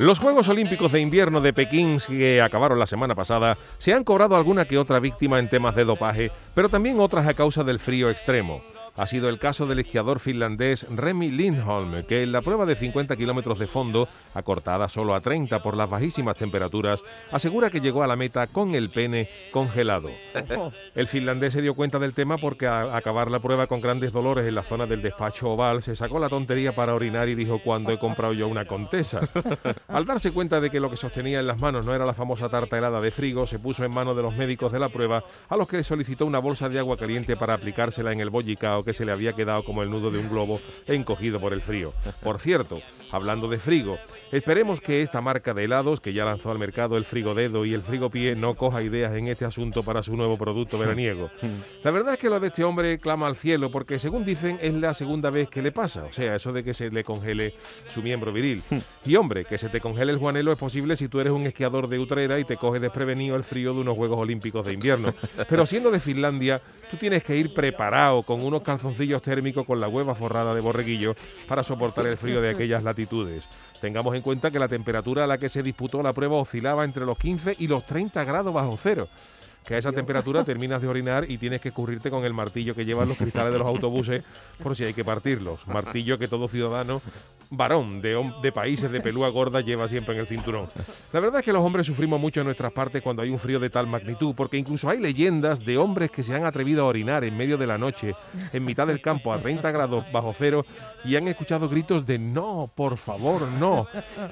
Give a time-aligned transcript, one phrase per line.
[0.00, 4.34] Los Juegos Olímpicos de Invierno de Pekín, que acabaron la semana pasada, se han cobrado
[4.34, 8.10] alguna que otra víctima en temas de dopaje, pero también otras a causa del frío
[8.10, 8.60] extremo
[8.96, 13.16] ha sido el caso del esquiador finlandés Remy Lindholm, que en la prueba de 50
[13.16, 18.06] kilómetros de fondo, acortada solo a 30 por las bajísimas temperaturas, asegura que llegó a
[18.06, 20.10] la meta con el pene congelado.
[20.94, 24.46] El finlandés se dio cuenta del tema porque al acabar la prueba con grandes dolores
[24.46, 27.92] en la zona del despacho oval, se sacó la tontería para orinar y dijo cuando
[27.92, 29.20] he comprado yo una contesa.
[29.86, 32.48] Al darse cuenta de que lo que sostenía en las manos no era la famosa
[32.48, 35.56] tarta helada de frigo, se puso en manos de los médicos de la prueba, a
[35.56, 38.94] los que le solicitó una bolsa de agua caliente para aplicársela en el bollicao que
[38.94, 41.92] se le había quedado como el nudo de un globo encogido por el frío.
[42.22, 42.80] Por cierto,
[43.12, 43.98] hablando de frigo,
[44.32, 47.74] esperemos que esta marca de helados, que ya lanzó al mercado el frigo dedo y
[47.74, 51.30] el frigo pie, no coja ideas en este asunto para su nuevo producto veraniego.
[51.82, 54.72] La verdad es que lo de este hombre clama al cielo porque, según dicen, es
[54.72, 57.54] la segunda vez que le pasa, o sea, eso de que se le congele
[57.88, 58.62] su miembro viril.
[59.04, 61.88] Y hombre, que se te congele el juanelo es posible si tú eres un esquiador
[61.88, 65.12] de Utrera y te coges desprevenido el frío de unos Juegos Olímpicos de invierno.
[65.48, 69.88] Pero siendo de Finlandia, tú tienes que ir preparado con unos calzoncillos térmicos con la
[69.88, 71.16] hueva forrada de borreguillo
[71.48, 73.48] para soportar el frío de aquellas latitudes.
[73.80, 77.04] Tengamos en cuenta que la temperatura a la que se disputó la prueba oscilaba entre
[77.04, 79.08] los 15 y los 30 grados bajo cero
[79.64, 82.84] que a esa temperatura terminas de orinar y tienes que escurrirte con el martillo que
[82.84, 84.22] llevan los cristales de los autobuses
[84.62, 85.66] por si hay que partirlos.
[85.66, 87.02] Martillo que todo ciudadano
[87.56, 90.68] varón de, de países de pelúa gorda lleva siempre en el cinturón.
[91.12, 93.60] La verdad es que los hombres sufrimos mucho en nuestras partes cuando hay un frío
[93.60, 97.24] de tal magnitud, porque incluso hay leyendas de hombres que se han atrevido a orinar
[97.24, 98.14] en medio de la noche,
[98.52, 100.64] en mitad del campo, a 30 grados bajo cero,
[101.04, 103.86] y han escuchado gritos de no, por favor, no.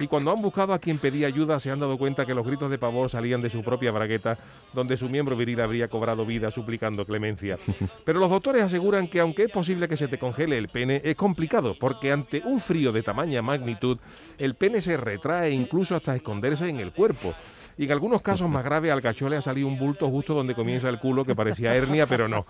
[0.00, 2.70] Y cuando han buscado a quien pedía ayuda, se han dado cuenta que los gritos
[2.70, 4.38] de pavor salían de su propia bragueta,
[4.72, 7.56] donde su miembro viril habría cobrado vida suplicando clemencia.
[8.04, 11.16] Pero los doctores aseguran que aunque es posible que se te congele el pene, es
[11.16, 13.98] complicado, porque ante un frío de tamaña magnitud,
[14.38, 17.34] el pene se retrae incluso hasta esconderse en el cuerpo
[17.78, 20.54] y en algunos casos más graves al cachorro le ha salido un bulto justo donde
[20.54, 22.44] comienza el culo que parecía hernia, pero no.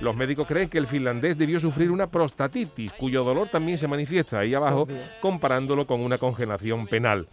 [0.00, 4.40] Los médicos creen que el finlandés debió sufrir una prostatitis, cuyo dolor también se manifiesta
[4.40, 4.88] ahí abajo,
[5.20, 7.28] comparándolo con una congelación penal.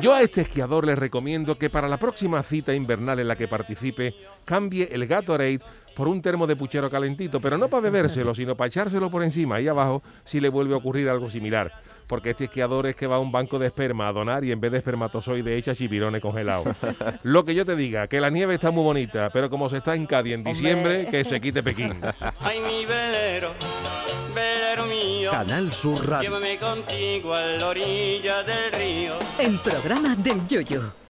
[0.00, 3.46] Yo a este esquiador le recomiendo que para la próxima cita invernal en la que
[3.46, 4.14] participe,
[4.44, 5.60] cambie el Gatorade
[6.00, 9.56] por un termo de puchero calentito, pero no para bebérselo, sino para echárselo por encima
[9.56, 11.70] ahí abajo si le vuelve a ocurrir algo similar.
[12.06, 14.62] Porque este esquiador es que va a un banco de esperma a donar y en
[14.62, 16.74] vez de espermatozoide echa chipirones congelados.
[17.22, 19.94] Lo que yo te diga, que la nieve está muy bonita, pero como se está
[19.94, 22.00] en Cádiz en diciembre, que se quite Pekín.
[22.40, 23.52] Ay, mi velero,
[24.34, 25.32] velero mío.
[25.32, 26.30] Canal Sur Radio.
[26.30, 29.12] Llévame contigo a la orilla del río.
[29.38, 30.99] El programa del Yoyo.